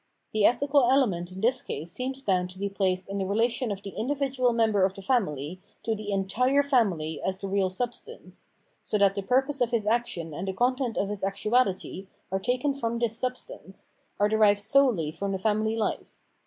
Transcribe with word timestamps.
The 0.31 0.45
ethical 0.45 0.89
element 0.89 1.31
in 1.31 1.41
this 1.41 1.61
case 1.61 1.91
seems 1.91 2.23
bound 2.23 2.49
to 2.49 2.57
be 2.57 2.69
placed 2.69 3.07
in 3.07 3.19
the 3.19 3.25
relation 3.27 3.71
of 3.71 3.83
the 3.83 3.91
individual 3.91 4.51
member 4.51 4.83
of 4.83 4.95
the 4.95 5.03
family 5.03 5.61
to 5.83 5.93
the 5.93 6.09
entire 6.11 6.63
family 6.63 7.21
as 7.21 7.37
the 7.37 7.47
real 7.47 7.69
substance, 7.69 8.49
so 8.81 8.97
that 8.97 9.13
the 9.13 9.21
purpose 9.21 9.61
of 9.61 9.69
his 9.69 9.85
action 9.85 10.33
and 10.33 10.47
the 10.47 10.53
content 10.53 10.97
of 10.97 11.09
his 11.09 11.21
actuahty 11.21 12.07
are 12.31 12.39
taken 12.39 12.73
from 12.73 12.97
this 12.97 13.15
substance, 13.15 13.89
are 14.19 14.27
derived 14.27 14.61
solely 14.61 15.11
from 15.11 15.33
the 15.33 15.37
family 15.37 15.75
Kfe. 15.75 16.07